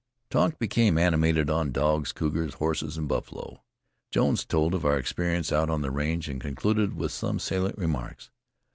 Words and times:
Talk 0.31 0.57
became 0.57 0.97
animated 0.97 1.51
on 1.51 1.71
dogs, 1.71 2.11
cougars, 2.11 2.55
horses 2.55 2.97
and 2.97 3.07
buffalo. 3.07 3.61
Jones 4.09 4.43
told 4.43 4.73
of 4.73 4.83
our 4.83 4.97
experience 4.97 5.51
out 5.51 5.69
on 5.69 5.83
the 5.83 5.91
range, 5.91 6.27
and 6.27 6.41
concluded 6.41 6.95
with 6.95 7.11
some 7.11 7.37
salient 7.37 7.77
remarks. 7.77 8.31